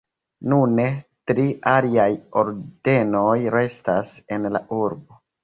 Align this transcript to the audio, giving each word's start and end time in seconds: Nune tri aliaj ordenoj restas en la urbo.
Nune 0.51 0.85
tri 1.31 1.45
aliaj 1.73 2.07
ordenoj 2.43 3.37
restas 3.59 4.17
en 4.39 4.51
la 4.57 4.65
urbo. 4.81 5.23